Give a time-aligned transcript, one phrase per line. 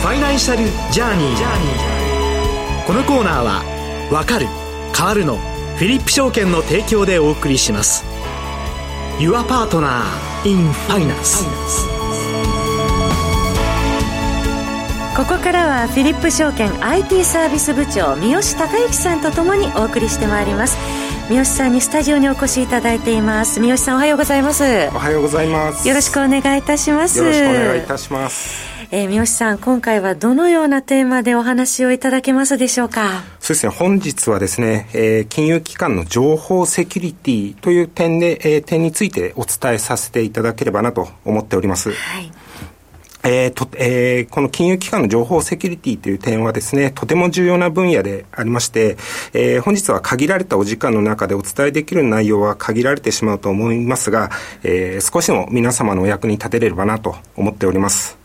[0.00, 2.86] ファイナンシャルジャーニー。
[2.86, 3.64] このコーナーは
[4.10, 4.46] 「わかる
[4.96, 5.38] 変わるの」
[5.76, 8.04] フィリップ証券の提供でお送りします。
[9.18, 10.02] Your Partner
[10.44, 11.44] in Finance
[15.16, 20.78] ここからはフィリップ証券 IT サービス部長三好孝之さんとともにお送りしてまいります。
[21.28, 23.58] 三好さんにスタジオにお越しいただいています。
[23.58, 24.62] 三好さんおはようございます。
[24.94, 25.88] おはようございます。
[25.88, 27.18] よろしくお願いいたします。
[27.18, 33.22] よろしくお願いいたしますえー、三好さん、今回はどのようなテーマでお話をいただけますでしょうか？
[33.38, 41.90] そうですね、本日はですね、えー、金融機関の情報セキュリティという点で、えー、点についてお伝えさせていただければなと思っております。
[41.90, 42.32] はい。
[43.24, 48.96] えーとえー、この金融機関の情報セキュリティという点はですね、とても重要な分野でありまして、
[49.34, 54.30] えー、本日は限られたお時間の中でお伝えできる内容は限られてしまうと思いますが、
[54.62, 58.16] えー、少しでも皆様のお役に立てれればなと思っております。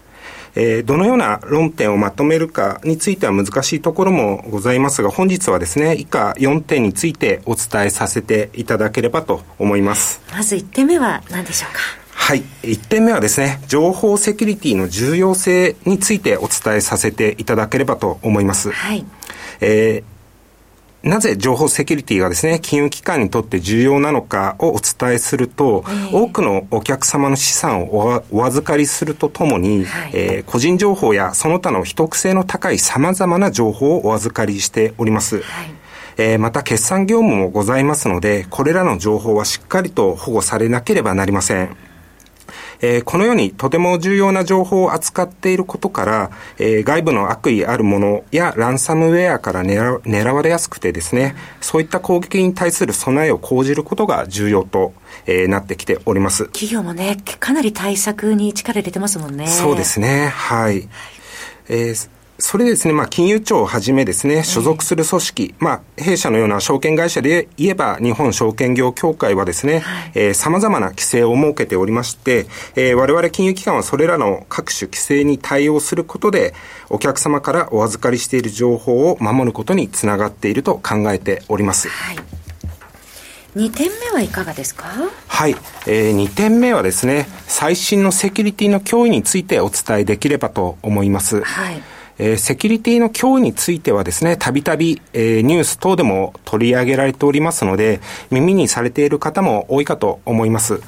[0.55, 10.21] えー、どのような論点をまとめるかについては難しいところもございますが、本日はですね、以下4点についてお伝えさせていただければと思います。
[10.31, 11.79] まず1点目は何でしょうか？
[12.15, 12.43] はい。
[12.61, 18.71] 1点目はですね、情報セキュリティの重要性についてお伝えさせていただければと思います。
[18.71, 19.05] はい。
[19.59, 20.12] えー
[21.03, 35.41] なぜ情報セキュリティがですね、金融機関にとって重要なのかをお伝えすると、えー、多くのお客様の資産をお預かりするとともに、はい、えー、個人情報やその他の秘匿性の高い様々な情報をお預かりしております。
[35.41, 35.43] はい
[36.15, 41.75] えー、また決算業務もございますので、これらの情報はしっかりと保護されなければなりません。
[42.85, 54.93] えー、このようにとても重要な情報を扱っていることから、えー、外部の悪意あるものやランサムウェアから狙狙われやすくてですね、そういった攻撃に対する備えを講じることが重要と、
[55.25, 56.47] えー、なってきております。
[56.47, 59.47] 企業もね、かなり対策に力入れてますもんね。
[59.47, 60.89] そうですね、はい。
[61.69, 62.09] えー
[62.45, 76.53] それですね、まあ、金融庁をはじめですね、所属する組織、まあ、弊社のような証券会社で言えば、日本証券業協会はですね、はい、えー、様々な規制を設けておりまして、えー、我々金融機関はそれらの各種規制に対応することで、
[76.89, 81.87] お客様からお預かりしている情報を守ることにつながっていると考えております。
[81.87, 82.17] はい。
[83.55, 84.89] 2点目はいかがですか？
[85.29, 85.55] はい、
[85.87, 91.41] えー、2点目はですね、最新のセキュリティの脅威についてお伝えできればと思います。
[91.41, 91.81] はい。
[92.17, 98.01] えー、セキュリティの脅威についてはですね、たびたび、えー、ニュース等でも取り上げられておりますので、
[98.31, 100.81] 耳にされている方も多いかと思います。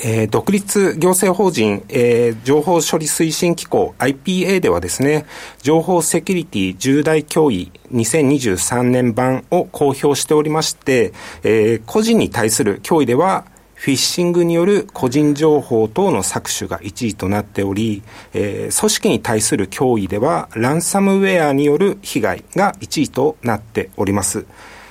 [0.00, 5.26] えー、独立行政法人、えー、情報処理推進機構 IPA ではですね、
[5.62, 11.12] 情報セキュリティ重大脅威2023年版を公表しておりまして、
[11.42, 13.46] えー、個人に対する脅威では、
[13.78, 18.02] フィッシングによる個人情報等の搾取が1位となっており、
[18.34, 24.46] えー、組織に対する脅威では、ランサムウェアによる被害が1位となっております。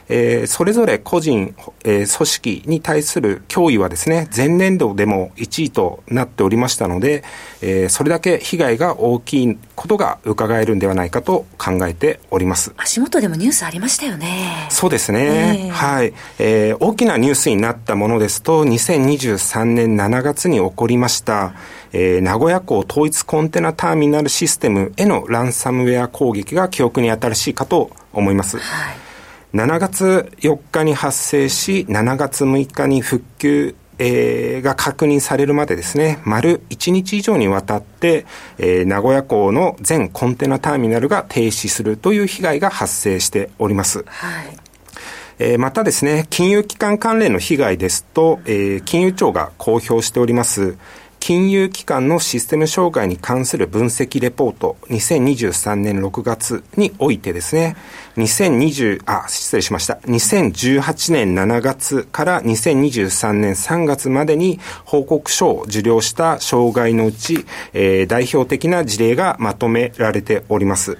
[0.10, 7.24] えー、それぞれ個人、えー、組織に対する脅威はですね、前年度でも1位となっておりましたので、
[7.62, 12.74] えー、それだけ被害が大きいことが伺えるんではないかと考えております。
[12.78, 14.68] 足元でもニュースありましたよね。
[14.70, 15.68] そうですね。
[15.68, 16.14] えー、はい。
[16.40, 21.54] えー、大きなニュースになったものですと、2023年7月に起こりました、
[21.92, 28.58] えー、名古屋港統一コンテナターミナルシステムへのランサムウェア攻撃が記憶に新しいかと思います。
[28.58, 29.07] はい
[29.54, 38.26] 7月4日に発生し、7月6日に復旧、えー、が確認されるまでですね、丸1日以上にわたって、
[38.58, 44.04] えー、名古屋港の全コンテナターミナルが停止するという被害が発生しております。
[44.06, 44.58] はい。
[45.40, 50.78] えー、またですね、金融機関関連の被害ですと、えー、金融庁が公表しております、
[51.20, 57.76] 金融機関のシステム障害に関する分析レポート2023年6月においてですね、
[58.16, 59.96] 2020、あ、失礼しました。
[60.06, 70.98] 2018年7月から2023年3月までに報告書を受領した障害のうち、えー、代表的な事例がまとめられております。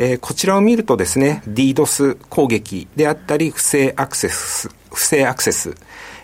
[0.00, 5.74] えー、こちらを見るとですね、DDoS 攻撃であったり、不正アクセス、不正アクセス、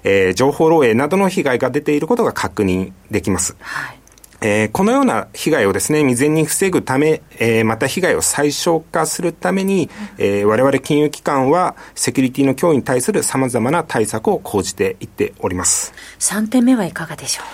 [0.05, 3.57] えー、情報漏洩などの被害が出ていることが確認できます。
[3.59, 3.99] はい
[4.47, 15.95] えー、このような被害をですね、未然に防ぐため、えー、また被害を最小化するために、えー、我々金融機関はセキュリティの脅威に対する様々な対策を講じていっております。
[16.19, 17.47] 3点目はいかがでしょう？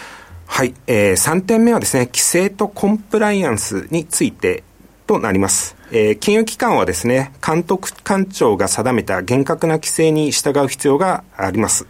[0.47, 4.65] はい、えー、3点目はですね、規制とコンプライアンスについて
[5.07, 5.77] となります。
[5.93, 11.87] えー、金融機関はですね、監督官庁が定めた厳格な規制に従う必要があります。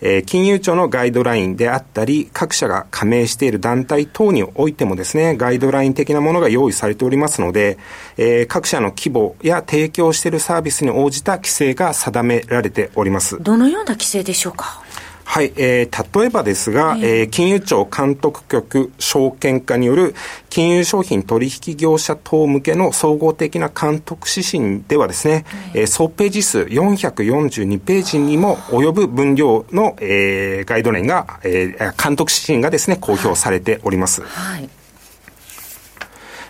[0.00, 7.78] えー、金融庁のガイドラインであったり、各社が加盟している団体等においてもですね、ガイドライン的なものが用意されておりますので、
[8.16, 13.38] えー、各社の規模や提供しているサービスに応じた規制が定められております。
[13.42, 14.82] どのような規制でしょうか？
[15.28, 20.14] はい、えー、例えばですが、えー、金融庁監督局証券課による
[20.48, 25.44] 金融商品取引業者等向けの総合的な監督指針ではですね、
[25.74, 34.22] えー、総ページ数442ページにも及ぶ分量の、えー、ガイドラインが、えー、監督指針がですね、公表されております。
[34.22, 34.75] はい、はい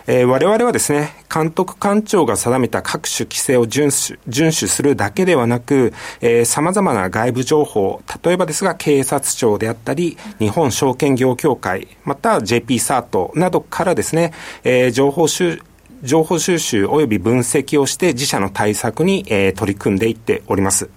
[0.09, 14.31] えー、我々はですね、監督官庁が定めた各種規制を遵守遵守するだけではなく、えー、様々な外部情報、例えばですが、警察庁であったり、日本証券業協会、また JP サートなどからですね、
[14.63, 15.61] えー、情報収
[16.03, 20.89] 情報収集及び分析をして自社の対策に、えー、取り組んでいっております。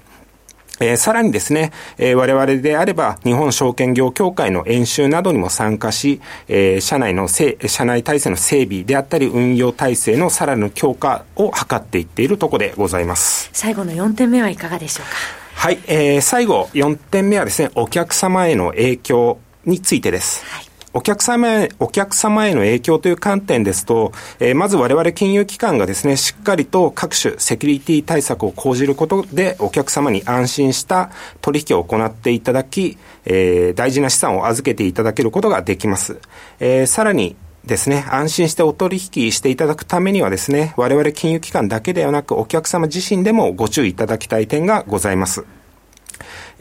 [0.81, 13.51] えー、さらにですね、えー、我々であれば、日本証券業協会の演習などにも参加し、えー、社内のせ、社内体制の整備であったり、運用体制のさらなる強化を図っていっているところでございます。
[13.53, 15.13] 最後の4点目はいかがでしょうか？
[15.55, 20.45] はい、えー、最後、4点目はですね、お客様への影響についてです。
[20.47, 31.11] はいお客様へ、お客様への影響という観点ですと、えー、まず我々金融機関がですね、しっかりと各種セキュリティ対策を講じることで、お客様に安心した
[31.41, 36.19] 取引を行っていただき、えー、大事な資産を預けていただけることができます。
[36.59, 45.45] えー、さらに、ですね、安心してお取引していただくためにはですね、我々金融機関だけではなくお客様自身でもご注意いただきたい点がございます。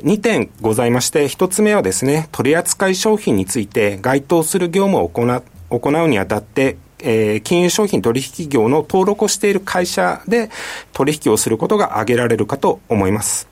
[0.03, 5.25] 2点ございまして、1つ目はですね、取扱商品について該当する業務を行
[5.69, 10.49] 行うにあたって、えー、金融商品取引業の登録をしている会社で
[10.93, 13.47] 取引をすることが挙げられるかと思います。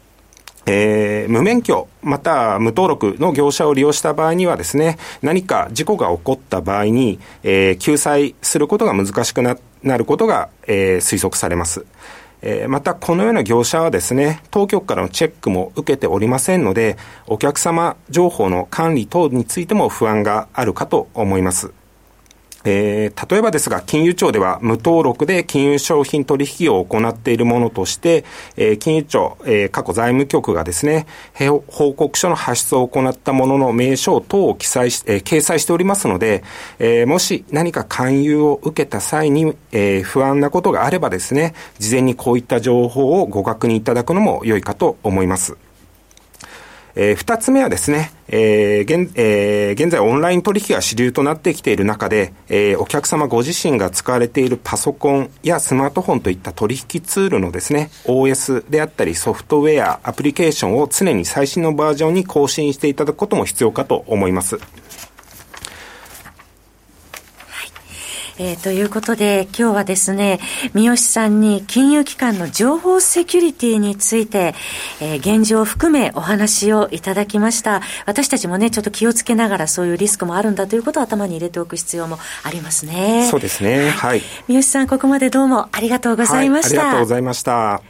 [0.69, 9.57] えー、無免許、また無登録の業者を利用した場合にはですね、何か事故が起こった場合に、えー、救済することが難しくな
[9.97, 11.85] ることが、えー、推測されます。
[12.41, 21.76] えー、また、このような業者はですね、当局からのチェックも受けておりませんので、お客様情報の管理等についても不安があるかと思います。
[22.69, 28.25] えー、例えばですが、金融庁では無登録で金融商品取引を行っているものとして、
[28.57, 31.07] えー、金融庁、えー、過去財務局がですね、
[31.67, 36.43] 報告書の発出を行ったものの名称等を記載し、えー、掲載しておりますので、
[36.79, 45.66] えー、もし何か勧誘を受けた際に、えー、不安なことがあればですね、事前にこういった情報をご確認いただくのも良いかと思います。
[46.99, 64.57] えー、二つ目はですね、えー現えー、現在オンライン取引が主流となってきている中で、えー、お客様ご自身が使われているパソコンやスマートフォンといった取引ツールのですね、OS であったりソフトウェア、アプリケーションを常に最新のバージョンに更新していただくことも必要かと思います。
[68.39, 70.39] えー、ということで、今日はですね、
[70.73, 74.53] 三好さんに金融機関の情報セキュリティについて、
[75.01, 77.81] えー、現状を含めお話をいただきました。
[78.05, 83.27] 私たちもね、ちょっと気をつけながらそういうリスクもあるんだということを頭に入れておく必要もありますね。
[83.31, 83.89] そうですね。
[83.89, 84.21] はい。
[84.47, 86.79] 三好さん、ここまでどうもありがとうございました。
[86.79, 87.81] はい、ありがとうございました。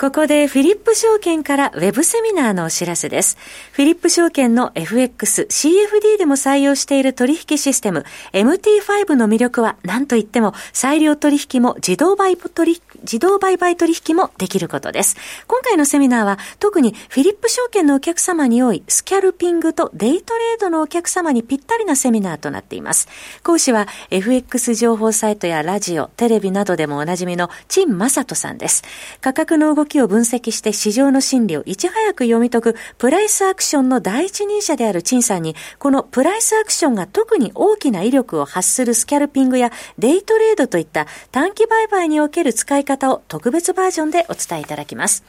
[0.00, 3.36] ここでフィリップ証券からウェブセミナーのお知らせです。
[3.72, 15.16] フィリップ証券の FX、CFD でも採用している取引システム MT5 の魅力は何といっても裁量取引も自動売取自動売買取引もできることです。
[15.48, 23.08] 今回のセミナーは特にフィリップ証券のお客様に多いスキャルピングとデイトレードのお客様にぴったりなセミナーとなっています。
[23.42, 28.84] 講師は FX 情報サイトやラジオ、テレビなどでもおなじみの陳正人さんです。
[29.20, 45.24] 価格の動きを分析して市場の心理をいち早く読み解くプライスアクションの第一人者である陳さんに、このプライスアクションが特に大きな威力を発するスキャルピングやデイトレードといった短期売買における使い方を特別バージョンでお伝えいただきます。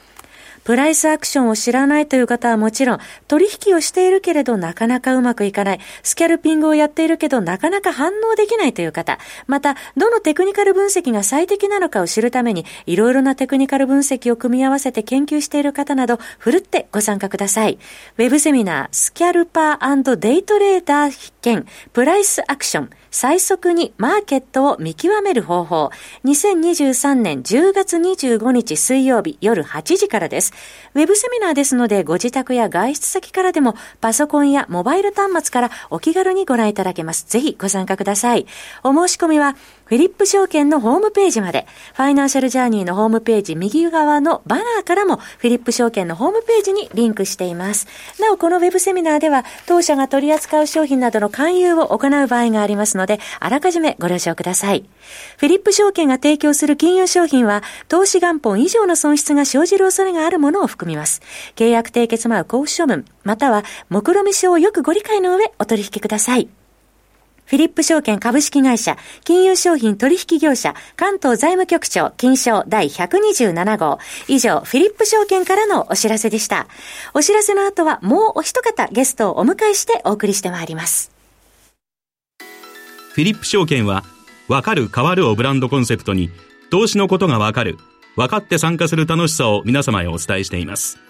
[0.64, 2.98] プライスアクションを知らないという方はもちろん、
[3.28, 17.78] 取引をしているけれどなかなかうまくいかない、スキャルピングをやっているけどなかなか反応できないという方、また、どのテクニカル分析が最適なのかを知るために、いろいろなテクニカル分析を組み合わせて研究している方など、ふるってご参加ください。
[18.18, 25.90] ウェブセミナー、スキャルパーデイトレーダー兼プライスアクション、最速にマーケットを見極める方法。
[26.24, 30.52] 2023年10月25日水曜日夜8時からです。
[30.94, 37.26] ウェブセミナーですので、ご自宅や外出先からでも、パソコンやモバイル端末からお気軽にご覧いただけます。
[37.28, 38.46] ぜひご参加ください。
[38.84, 39.56] お申し込みは、
[39.90, 47.88] フィリップ証券のホームページまで、ファイナンシャルジャーニーのホームページ右側のバナーからも、フィリップ証券のホームページにリンクしています。
[48.20, 54.84] なお、このウェブセミナーでは、当社が取り扱う商品などの勧誘を行う場合がありますので、あらかじめご了承ください。
[55.38, 61.20] フィリップ証券が提供する金融商品は、投資元本以上の損失が生じる恐れがあるものを含みます。
[61.56, 66.48] 契約締結前交付書文、または、目論見書をよくご理解の上、お取引ください。
[67.50, 73.98] フィリップ証券株式会社、金融商品取引業者、関東財務局長、金賞第127号。
[74.28, 76.68] 以上、フィリップ証券からのお知らせでした。
[77.12, 81.10] お知らせの後はもうお一方ゲストをお迎えしてお送りしてまいります。
[82.38, 84.04] フィリップ証券は、
[84.46, 86.30] わかる変わるをブランドコンセプトに、
[86.70, 87.78] 投資のことがわかる、
[88.14, 91.00] 分かって参加する楽しさを皆様へお伝えしています。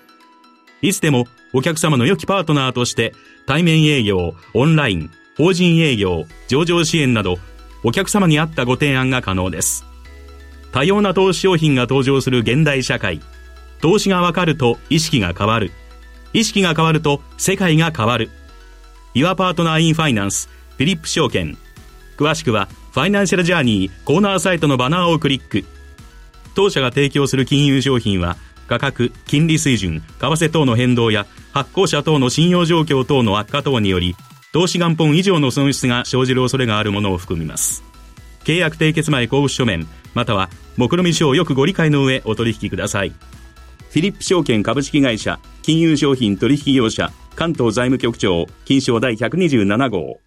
[0.80, 3.12] いつでもお客様の良きパートナーとして
[3.46, 7.38] 対面営業、オンライン、法人営業、上場支援など、
[7.82, 9.86] お客様に合ったご提案が可能です。
[10.70, 13.22] 多様な投資商品が登場する現代社会。
[13.80, 15.72] 投資がわかると意識が変わる。
[16.34, 18.28] 意識が変わると世界が変わる。
[19.14, 21.56] Your Partner in Finance フィリップ証券。
[22.18, 25.64] 詳しくはファイナンシャルジャーニーコーナーサイトのバナーをクリック。
[26.54, 28.36] 当社が提供する金融商品は
[28.68, 34.14] 価格、金利水準、為替等の変動や発行者等の信用状況等の悪化等により
[34.52, 37.84] 投資元本以上の損失が生じる恐れがあるものを含みます。
[38.44, 43.10] 契約締結前交付書面、または、目論見書をよくご理解の上お取引ください。
[43.10, 50.20] フィリップ証券株式会社、金融商品取引業者、関東財務局長、金賞第127号。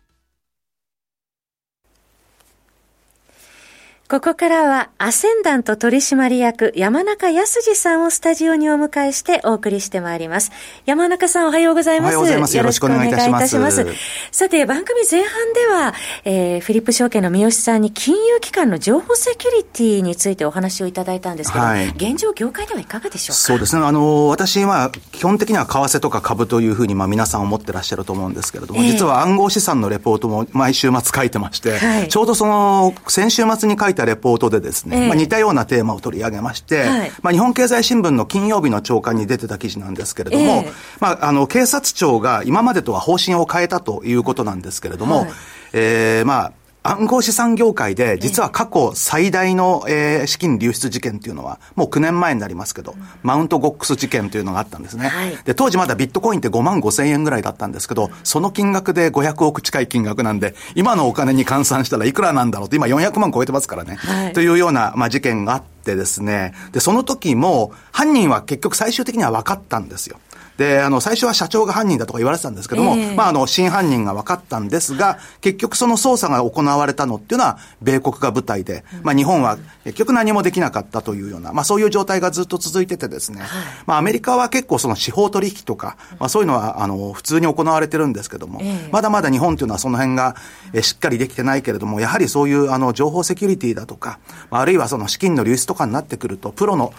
[4.09, 10.51] ここからは、アセンダント取締役、山中康二さんをスタジオにお迎えしてお送りしてまいります。
[10.85, 12.17] 山中さんおはようございます。
[12.17, 12.57] おはようございます。
[12.57, 13.57] よろしくお願いいたします。
[13.57, 13.87] ます
[14.31, 15.93] さて、番組前半では、
[16.25, 23.33] えー、フィリップ証券の三好さんに金融機関の情報セキュリティについてお話をいただいたんですけど、はい、現状業界ではいかがでしょうか？
[23.35, 23.83] そうですね。
[23.83, 45.31] あの、私は基本的には為替とか株というふうに、まあ皆さん思ってらっしゃると思うんですけれども、えー、実は暗号資産のレポートも毎週末書いてまして、はい、ちょうどその、先週末に書いたレポートでですね、えー、まあ、似たようなテーマを取り上げまして、はい、まあ、日本経済新聞の金曜日の朝刊に出てた記事なんですけれども、えー、まあ、あの、警察庁が今までとは方針を変えたということなんですけれども、はい、
[45.73, 46.53] えー、まあ、
[46.85, 55.07] 暗号資産業界で、実は過去最大の、えー、資金流出事件っていうのは、もう9年前になりますけど、マウントゴックス事件というのがあったんですね。
[55.07, 63.95] はい、で、当時まだビットコインって5万5千円ぐらいだったんですけど、その金額で500億近い金額なんで、今のお金に換算したらいくらなんだろうと、今400万超えてますからね。
[63.95, 70.19] はい、というような、まあ、事件があってですね、で、その時も、犯人は結局最終的には分かったんですよ。
[70.57, 83.49] で、あの、最初は社長が犯人だとか言われてたんですけども、えー、まあ、あの、真犯人が分かったんですが、結局その捜査が行われたのっていうのは、米国が舞台で、まあ、日本は結局何もできなかったというような、まあ、そういう状態がずっと続いててですね、はい、
[83.87, 90.35] まあ、アメリカは結構その司法取引とか、まあ、そういうのは、あの、普通に行われてるんですけども、えー、まだまだ日本というのはその辺が、
[90.73, 94.19] えしっかりできてないけれども、やはりそういう、あの、情報セキュリティだとか、
[94.49, 96.93] あるいはその資金の流出とかになってくると、プロの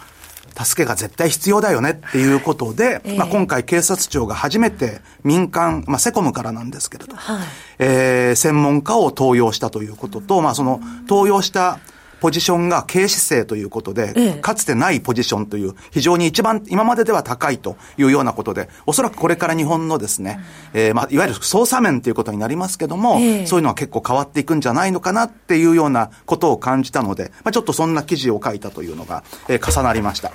[0.54, 7.46] 助けが絶対必要だよねっていうことで、はい、まあ、今回警察庁が初めて民間、まあ、セコムからなんですけれど、はい、
[7.78, 11.80] えー、専門家を登用したということと、まあ、その登用した
[12.24, 20.40] ポジションが警視正ということで、ええ、かつてないポジションという、非常に一番、今まででは高いというようなことで、おそらくこれから日本のですね、
[20.72, 30.32] うん、えー、まあ、いわゆる捜査面ということになりますけども、え、そういうのは結構変わっていくんじゃないのかなっていうようなことを感じたので、まあ、ちょっとそんな記事を書いたというのが、えー、重なりました。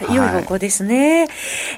[0.00, 1.26] 良い方向ですね。
[1.26, 1.28] はい、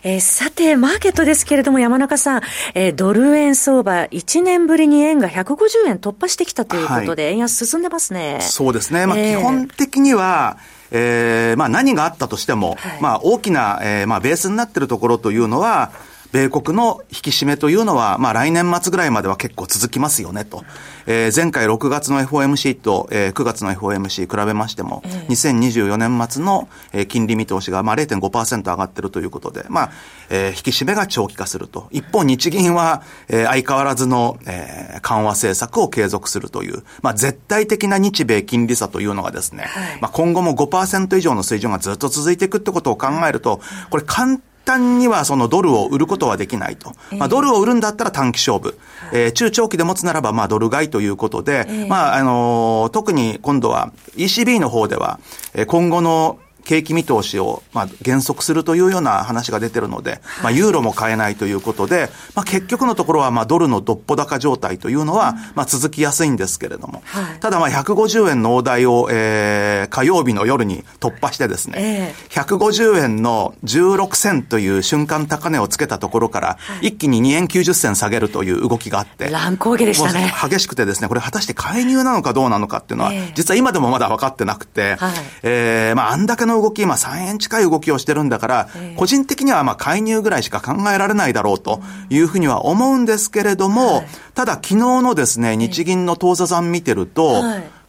[0.04, 2.42] えー、さて、マーケットですけれども、山中さん、
[2.75, 8.38] えー、ドル円相場、1年ぶりに円が150円突破してきたということで、はい、円安進んでますね。
[8.42, 9.07] そうですね。
[9.07, 10.59] まあ、基本的にはは、
[10.90, 15.92] えー、まあ何があったとしても、はい、まあ大きな、えー、まあベースになっているところというのは、
[16.33, 20.65] 米国の引き締めというのは、まあ来年末ぐらいまでは結構続きますよねと。
[21.07, 29.93] えー、前回6月の FOMC と、えー、9月の FOMC 比べましても、えー、2024年末の、えー、金利見通しが、まあ0.5%上がってるということで、まあ、
[30.29, 31.89] えー、引き締めが長期化すると。
[31.91, 43.61] 一方、日銀は、えー、相変わらずの、えー、緩和政策を継続するという、まあ絶対的な日米金利差というのがですね、はい、まあ今後も5%以上の水準がずっと続いていくってことを考えると、
[43.91, 46.93] これ簡旦にはそのドルを売ることはできないと。
[47.17, 48.79] まあ、ドルを売るんだったら短期勝負。
[49.12, 55.19] えー、中長期で持つならば、まあ、ドル買いということで、まあ、あのー、特に今度は ECB の方では、
[55.55, 80.33] えー、今後の景気見通しを、まあ、減速するというような話が出てるので、まあ、ユーロも買えないということで、まあ、結局のところは、まあ、ドルのどっぽ高状態というのは、まあ、続きやすいんですけれども、はい、ただ、まあ、150円の大台を、えー、火曜日の夜に突破してですね、えー、150円の16銭という瞬間高値をつけたところから、はい、一気に2円90銭下げるという動きがあって、乱高下でしたね。
[80.43, 85.12] 激しくてですね、これ果たして介入なのかどうなのかっていうのは、えー、実は今でもまだ分かってなくて、はい、
[85.43, 97.43] えー、まあ、あんだけの動き、まあ、3円近い動きをしてるんだから、個人的にはまあ介入ぐらいしか考えられないだろうというふうには思うんですけれども、ただ昨日のですね、日銀の当座残見てると、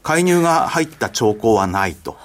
[0.04, 2.18] 介入が入った兆候はないと。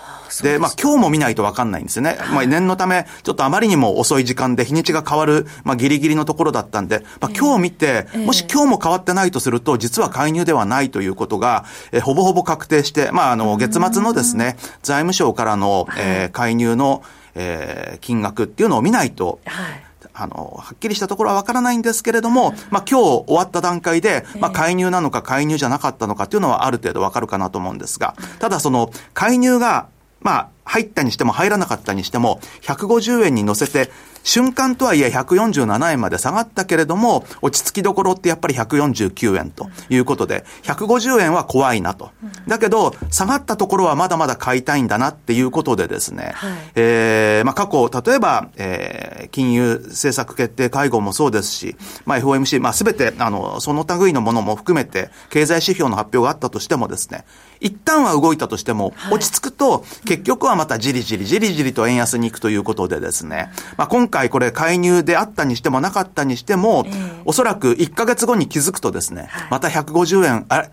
[0.42, 2.18] で、まあ今日も見ないとわかんないんですよね。
[2.32, 17.02] まあ念のため、ちょっとあまりにも遅い時間で日にちが変わる、まあギリギリのところだったんで、まあ今日見て、もし今日も変わってないとすると、実は介入ではないということが、えほぼほぼ確定して、まああの、月末のですね、財務省からの、えー、介入の、
[17.34, 19.86] えー、金額っていうのを見ないと、はい。
[20.18, 29.88] あの、はっきりしたところはわからないんですけれども、まあ今日終わった段階で、まあ介入なのか介入じゃなかったのかっていうのはある程度わかるかなと思うんですが、ただその介入が、
[30.20, 33.90] まあ入ったにしても入らなかったにしても、150円に乗せて
[34.26, 42.10] 瞬間とはいえ147円まで下がったけれども、落ち着きどころってやっぱり149円ということで、150円は怖いなと。
[42.48, 57.24] だけど、下がったところはまだまだ買いたいんだなっていうことでですね、はい、えー、まあ過去、例えば、えー、金融政策決定会合もそうですし、まあ FOMC、まあすべて、あの、その類のものも含めて、経済指標の発表があったとしてもですね、
[57.60, 70.70] 一旦は動いたとしても、落ち着くと、結局はまたじりじりじりじりと円安に行くということでですね、まあ今回回これ介入であったにしてもなかったにしても、えー、おそらく1ヶ月後に気づくとですね、また150円、あれ？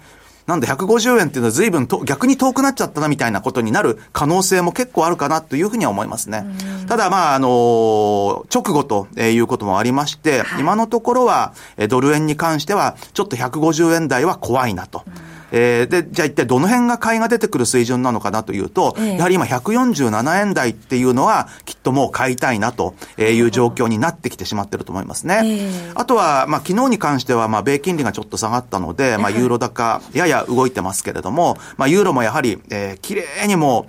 [0.48, 6.46] なんで150円っていうのは随分と逆に遠くなっちゃったなみたいなことになる可能性も結構あるかなというふうには思いますね。
[6.88, 11.54] ただまあ、あの直後ということもありまして、はい、今のところは
[11.88, 15.04] ドル円に関してはちょっと150円台は怖いなと。
[15.56, 25.42] えー、で、じゃあ一体どの辺が買いが出てくる水準なのかなというと、えー、やはり今147円台っていうのは、きっともう買いたいなという状況になってきてしまってると思いますね。
[25.44, 33.86] えー、あとは、まあ昨日に関しては、まあ米金利がちょっと下がったので、まあユーロ高、やや動いてますけれども、まあユーロもやはり、えー、綺麗にも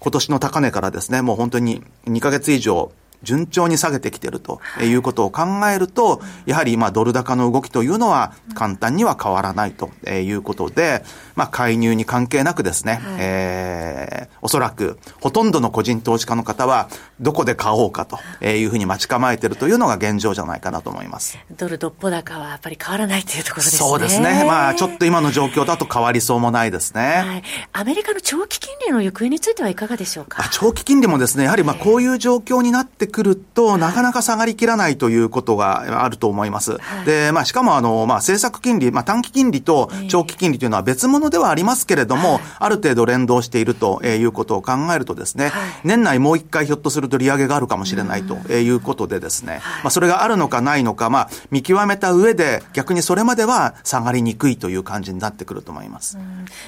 [0.00, 2.92] 今年の高値からですね、もう本当に2ヶ月以上、
[3.26, 16.88] 順調に下げてきてるということを考えると、やはりまあドル高の動きというのは簡単には変わらないということで、まあ介入に関係なくですね、はい、えー、おそらくほとんどの個人投資家の方は
[17.20, 21.36] どこで買おうかというふうに待ち構えているというのが現状じゃないかなと思います。
[21.56, 23.78] ドルどっぽ高はやっぱり変わらないというところですね。
[23.78, 24.44] そうですね。
[24.46, 27.00] まあちょっと今の状況だと変わりそうもないですね。
[27.26, 27.42] はい。
[27.72, 30.48] アメリカの長期金利の行方についてはいかがでしょうか？
[30.52, 36.72] 長期金利もですね、やはりまあこういう状況になってくると、なかなか下がりきらないということがあると思います。
[36.72, 56.18] はい、で、まあしかもあの、まあ政策金利、まあ短期金利と長期金利というのは別物ではありますけれども、はい、ある程度連動しているということを考えるとですね、はい、年内もう一回ひょっとすると利上げがあるかもしれないということでですね、まあそれがあるのかないのか、まあ見極めた上で逆にそれまでは下がりにくいという感じになってくると思います。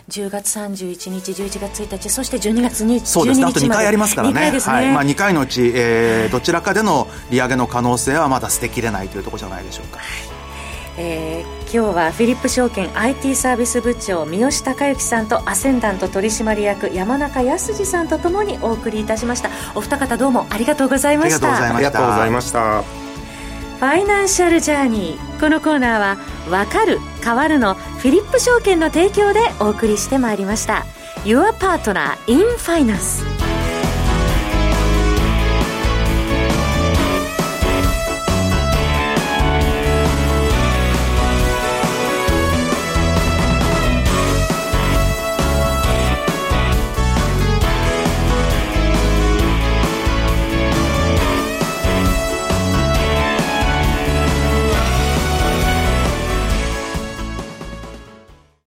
[0.08, 3.40] 10月31日、11月1日、そして12月にそうです。
[3.40, 4.38] ね、あと2回ありますからね。
[4.52, 4.58] ね。
[4.58, 4.92] はい。
[4.92, 10.00] まあ2回のうち、えー、どちらかでの利上げの可能性はまだ捨てきれないというところじゃないでしょうか。
[11.00, 19.50] えー、今日はフィリップ証券 IT サービス部長三好隆之さんとアセンダント取締役山中康さんとともにお送りいたしました。
[19.76, 21.74] お二方どうもありがとうございました。
[21.74, 22.82] ありがとうございました。
[22.82, 25.40] ファイナンシャルジャーニー。
[25.40, 26.18] このコーナーは
[26.50, 30.84] 「わかる変わる」のフィリップ証券の提供でお送りしてまいりました。
[31.24, 33.37] Your Partner in Finance